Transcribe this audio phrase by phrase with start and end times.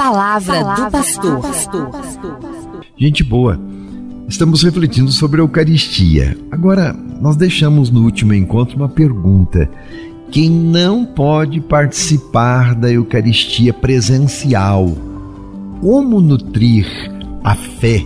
[0.00, 1.90] palavra, palavra do pastor.
[2.96, 3.60] Gente boa,
[4.26, 6.38] estamos refletindo sobre a Eucaristia.
[6.50, 9.70] Agora, nós deixamos no último encontro uma pergunta.
[10.30, 14.90] Quem não pode participar da Eucaristia presencial,
[15.82, 16.86] como nutrir
[17.44, 18.02] a fé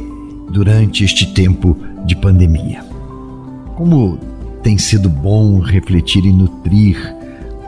[0.51, 2.85] durante este tempo de pandemia?
[3.77, 4.19] Como
[4.65, 6.97] tem sido bom refletir e nutrir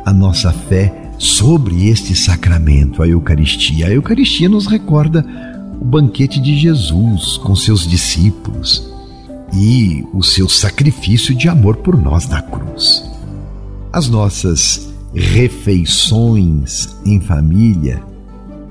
[0.04, 3.86] a nossa fé sobre este sacramento, a Eucaristia.
[3.86, 5.24] A Eucaristia nos recorda
[5.80, 8.90] o banquete de Jesus com seus discípulos
[9.52, 13.04] e o seu sacrifício de amor por nós na cruz.
[13.92, 18.02] As nossas refeições em família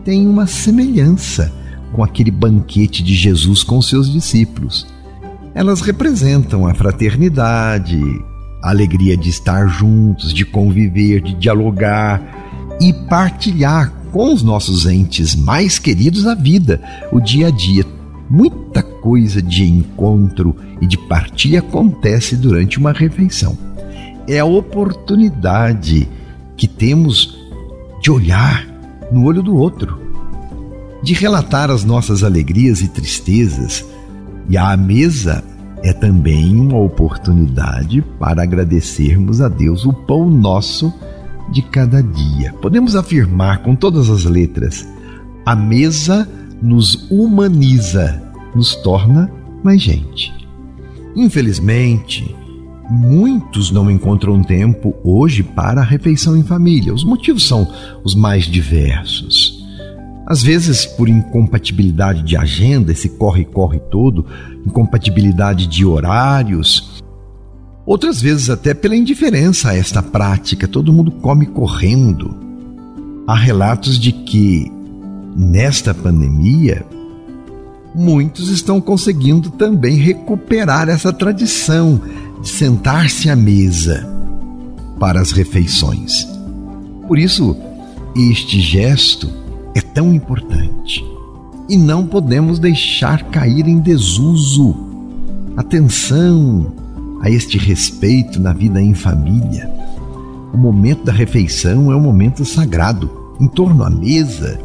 [0.04, 1.52] têm uma semelhança
[1.92, 4.86] com aquele banquete de Jesus com seus discípulos.
[5.56, 8.00] Elas representam a fraternidade,
[8.66, 12.20] a alegria de estar juntos, de conviver, de dialogar
[12.82, 17.86] e partilhar com os nossos entes mais queridos a vida, o dia a dia.
[18.28, 23.56] Muita coisa de encontro e de partilha acontece durante uma refeição.
[24.28, 26.10] É a oportunidade
[26.58, 27.38] que temos
[28.02, 28.66] de olhar
[29.12, 30.02] no olho do outro,
[31.04, 33.86] de relatar as nossas alegrias e tristezas,
[34.50, 35.44] e à mesa
[35.86, 40.92] é também uma oportunidade para agradecermos a Deus o pão nosso
[41.52, 42.52] de cada dia.
[42.54, 44.88] Podemos afirmar com todas as letras:
[45.46, 46.28] a mesa
[46.60, 48.20] nos humaniza,
[48.56, 49.32] nos torna
[49.64, 50.34] mais gente.
[51.16, 52.36] Infelizmente,
[52.90, 56.96] muitos não encontram tempo hoje para a refeição em família.
[56.96, 57.72] Os motivos são
[58.04, 59.64] os mais diversos.
[60.26, 64.26] Às vezes, por incompatibilidade de agenda, esse corre-corre todo,
[64.66, 67.04] incompatibilidade de horários.
[67.86, 72.36] Outras vezes, até pela indiferença a esta prática, todo mundo come correndo.
[73.28, 74.72] Há relatos de que,
[75.36, 76.84] nesta pandemia,
[77.94, 82.02] muitos estão conseguindo também recuperar essa tradição
[82.42, 84.10] de sentar-se à mesa
[85.00, 86.28] para as refeições.
[87.08, 87.56] Por isso,
[88.16, 89.45] este gesto
[89.76, 91.04] é tão importante
[91.68, 94.74] e não podemos deixar cair em desuso.
[95.58, 96.74] Atenção
[97.22, 99.70] a este respeito na vida em família.
[100.54, 103.36] O momento da refeição é um momento sagrado.
[103.40, 104.58] Em torno à mesa,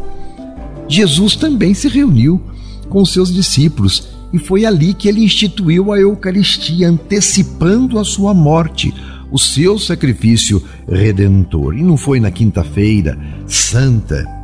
[0.87, 2.41] Jesus também se reuniu
[2.89, 8.95] com seus discípulos e foi ali que ele instituiu a Eucaristia, antecipando a sua morte,
[9.33, 11.75] o seu sacrifício redentor.
[11.75, 14.40] E não foi na quinta-feira santa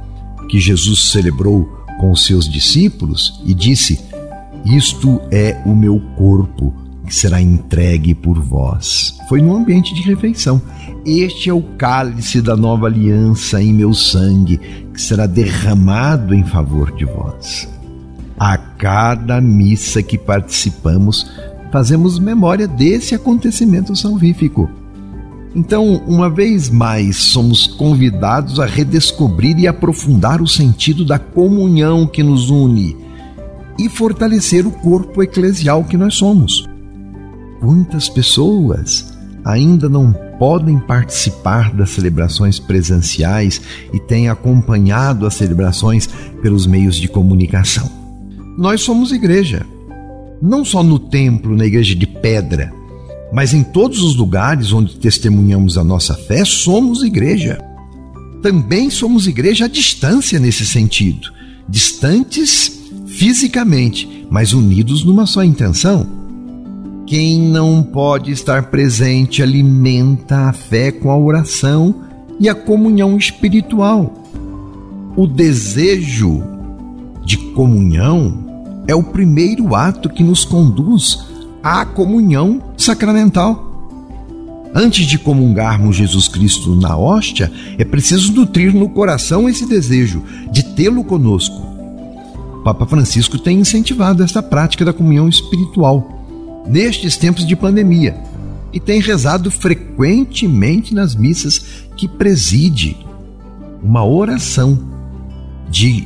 [0.49, 1.65] que Jesus celebrou
[1.99, 4.01] com os seus discípulos e disse:
[4.65, 6.75] Isto é o meu corpo
[7.07, 9.17] que será entregue por vós.
[9.29, 10.61] Foi no ambiente de refeição.
[11.05, 14.59] Este é o cálice da nova aliança em meu sangue,
[14.93, 17.69] que será derramado em favor de vós.
[18.39, 21.31] A cada missa que participamos,
[21.71, 24.69] fazemos memória desse acontecimento salvífico.
[25.57, 32.23] Então, uma vez mais, somos convidados a redescobrir e aprofundar o sentido da comunhão que
[32.23, 32.95] nos une
[33.79, 36.69] e fortalecer o corpo eclesial que nós somos.
[37.59, 43.59] Quantas pessoas ainda não podem participar das celebrações presenciais
[43.95, 46.07] e têm acompanhado as celebrações
[46.43, 47.91] pelos meios de comunicação?
[48.59, 49.65] Nós somos igreja,
[50.43, 52.76] não só no templo, na igreja de pedra
[53.33, 57.59] mas em todos os lugares onde testemunhamos a nossa fé, somos igreja.
[58.43, 61.33] Também somos igreja à distância nesse sentido,
[61.69, 66.07] distantes fisicamente, mas unidos numa só intenção.
[67.07, 71.95] Quem não pode estar presente alimenta a fé com a oração
[72.39, 74.13] e a comunhão espiritual.
[75.17, 76.43] O desejo
[77.25, 78.45] de comunhão
[78.87, 81.19] é o primeiro ato que nos conduz
[81.63, 83.75] à comunhão sacramental.
[84.75, 90.23] Antes de comungarmos Jesus Cristo na hóstia, é preciso nutrir no coração esse desejo
[90.53, 91.57] de tê-lo conosco.
[92.57, 98.17] O Papa Francisco tem incentivado esta prática da comunhão espiritual nestes tempos de pandemia
[98.73, 101.65] e tem rezado frequentemente nas missas
[101.97, 102.97] que preside
[103.83, 104.79] uma oração
[105.71, 106.05] de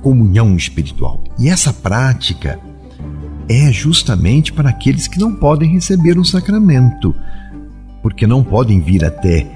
[0.00, 1.22] comunhão espiritual.
[1.38, 2.58] E essa prática
[3.48, 7.14] é justamente para aqueles que não podem receber o sacramento,
[8.02, 9.46] porque não podem vir até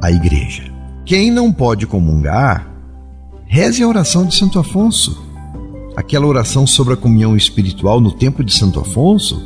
[0.00, 0.64] a igreja.
[1.04, 2.68] Quem não pode comungar,
[3.46, 5.24] reze a oração de Santo Afonso.
[5.96, 9.42] Aquela oração sobre a comunhão espiritual no tempo de Santo Afonso,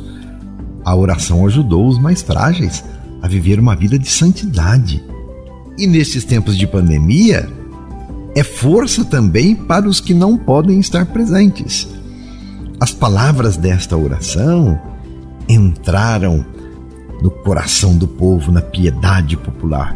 [0.83, 2.83] a oração ajudou os mais frágeis
[3.21, 5.03] a viver uma vida de santidade.
[5.77, 7.49] E nesses tempos de pandemia,
[8.35, 11.87] é força também para os que não podem estar presentes.
[12.81, 14.81] As palavras desta oração
[15.47, 16.43] entraram
[17.21, 19.95] no coração do povo, na piedade popular.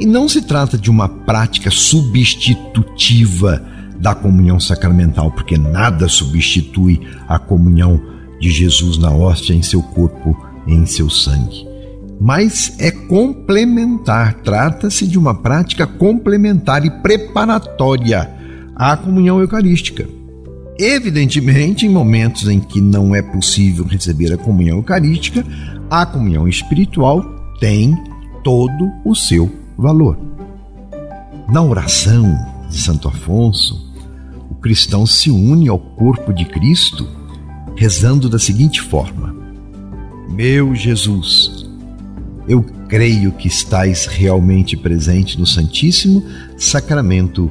[0.00, 3.62] E não se trata de uma prática substitutiva
[3.98, 8.00] da comunhão sacramental, porque nada substitui a comunhão
[8.40, 10.34] de Jesus na hóstia, em seu corpo
[10.66, 11.68] e em seu sangue.
[12.18, 18.30] Mas é complementar, trata-se de uma prática complementar e preparatória
[18.74, 20.08] à comunhão eucarística.
[20.78, 25.44] Evidentemente, em momentos em que não é possível receber a comunhão eucarística,
[25.90, 27.22] a comunhão espiritual
[27.58, 27.96] tem
[28.44, 30.18] todo o seu valor.
[31.48, 32.36] Na oração
[32.68, 33.90] de Santo Afonso,
[34.50, 37.08] o cristão se une ao corpo de Cristo
[37.74, 39.34] rezando da seguinte forma:
[40.28, 41.66] Meu Jesus,
[42.46, 46.22] eu creio que estais realmente presente no Santíssimo
[46.58, 47.50] Sacramento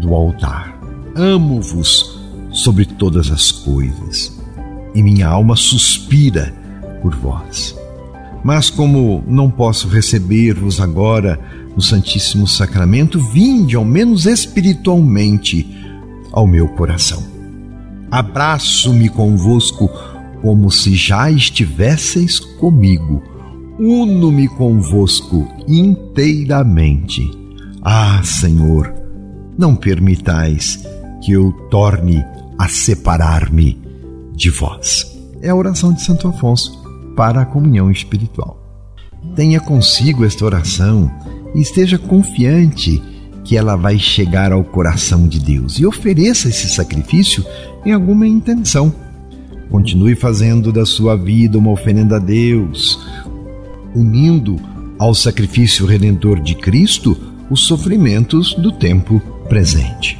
[0.00, 0.80] do altar.
[1.14, 2.15] Amo-vos
[2.56, 4.32] sobre todas as coisas
[4.94, 6.54] e minha alma suspira
[7.02, 7.76] por vós.
[8.42, 11.38] Mas como não posso receber-vos agora
[11.76, 15.66] no Santíssimo Sacramento, vinde, ao menos espiritualmente,
[16.32, 17.22] ao meu coração.
[18.10, 19.90] Abraço-me convosco
[20.40, 23.22] como se já estivesseis comigo.
[23.78, 27.30] Uno-me convosco inteiramente.
[27.82, 28.94] Ah, Senhor,
[29.58, 30.82] não permitais
[31.22, 32.24] que eu torne
[32.58, 33.78] a separar-me
[34.34, 35.16] de vós.
[35.40, 36.82] É a oração de Santo Afonso
[37.16, 38.62] para a comunhão espiritual.
[39.34, 41.10] Tenha consigo esta oração
[41.54, 43.02] e esteja confiante
[43.44, 47.44] que ela vai chegar ao coração de Deus e ofereça esse sacrifício
[47.84, 48.92] em alguma intenção.
[49.70, 52.98] Continue fazendo da sua vida uma oferenda a Deus,
[53.94, 54.56] unindo
[54.98, 57.16] ao sacrifício redentor de Cristo
[57.50, 60.18] os sofrimentos do tempo presente.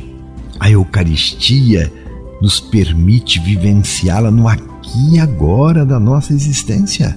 [0.61, 1.93] A Eucaristia
[2.41, 7.17] nos permite vivenciá-la no aqui e agora da nossa existência.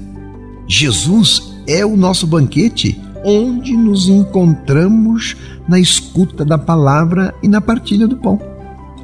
[0.68, 5.36] Jesus é o nosso banquete, onde nos encontramos
[5.68, 8.39] na escuta da palavra e na partilha do pão.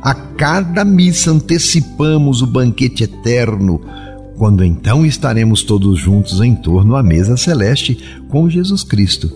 [0.02, 3.82] A cada missa antecipamos o banquete eterno,
[4.38, 7.98] quando então estaremos todos juntos em torno à mesa celeste
[8.30, 9.32] com Jesus Cristo.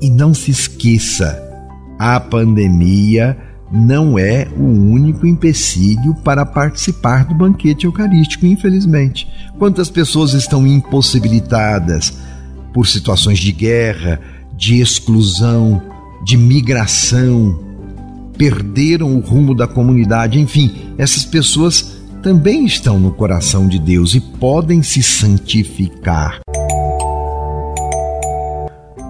[0.00, 1.38] E não se esqueça,
[1.98, 3.36] a pandemia
[3.70, 9.28] não é o único empecilho para participar do banquete eucarístico, infelizmente.
[9.58, 12.12] Quantas pessoas estão impossibilitadas
[12.74, 14.20] por situações de guerra,
[14.56, 15.80] de exclusão,
[16.24, 17.58] de migração,
[18.36, 24.20] perderam o rumo da comunidade, enfim, essas pessoas também estão no coração de Deus e
[24.20, 26.40] podem se santificar.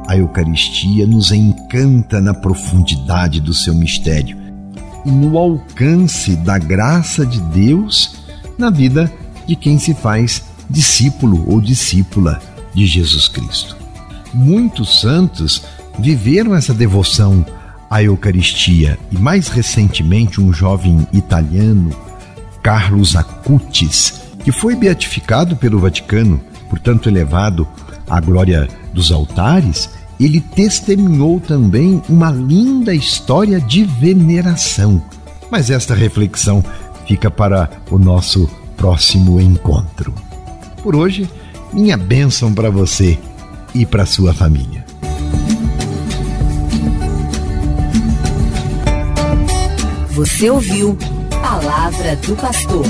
[0.07, 4.40] A Eucaristia nos encanta na profundidade do seu mistério
[5.05, 8.17] e no alcance da graça de Deus
[8.59, 9.13] na vida
[9.47, 12.41] de quem se faz discípulo ou discípula
[12.75, 13.77] de Jesus Cristo.
[14.33, 15.63] Muitos santos
[15.99, 17.45] viveram essa devoção
[17.91, 21.91] à Eucaristia e, mais recentemente, um jovem italiano,
[22.63, 27.67] Carlos Acutis, que foi beatificado pelo Vaticano, portanto elevado
[28.09, 29.91] à glória dos altares,
[30.25, 35.03] ele testemunhou também uma linda história de veneração.
[35.51, 36.63] Mas esta reflexão
[37.07, 40.15] fica para o nosso próximo encontro.
[40.83, 41.29] Por hoje,
[41.73, 43.19] minha bênção para você
[43.75, 44.85] e para sua família.
[50.11, 50.97] Você ouviu
[51.43, 52.85] Palavra do Pastor.